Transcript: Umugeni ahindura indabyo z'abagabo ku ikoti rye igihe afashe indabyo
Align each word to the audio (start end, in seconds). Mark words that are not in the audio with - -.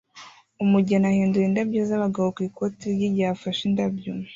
Umugeni 0.63 1.05
ahindura 1.11 1.45
indabyo 1.47 1.81
z'abagabo 1.89 2.27
ku 2.35 2.39
ikoti 2.49 2.85
rye 2.95 3.05
igihe 3.09 3.27
afashe 3.35 3.61
indabyo 3.69 4.11